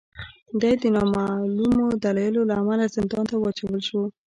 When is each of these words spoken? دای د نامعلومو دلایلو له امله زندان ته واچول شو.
دای 0.61 0.75
د 0.79 0.83
نامعلومو 0.95 1.85
دلایلو 2.03 2.41
له 2.49 2.55
امله 2.61 2.85
زندان 2.95 3.23
ته 3.29 3.35
واچول 3.37 3.75
شو. 3.87 4.01